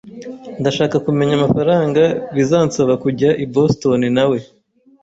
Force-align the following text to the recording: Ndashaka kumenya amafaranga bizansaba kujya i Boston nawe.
Ndashaka 0.59 0.95
kumenya 1.05 1.33
amafaranga 1.39 2.01
bizansaba 2.35 2.93
kujya 3.03 3.29
i 3.43 3.45
Boston 3.53 4.01
nawe. 4.15 4.39